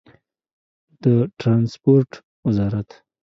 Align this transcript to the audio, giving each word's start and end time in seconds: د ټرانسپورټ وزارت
د 1.01 1.05
ټرانسپورټ 1.39 2.09
وزارت 2.45 2.89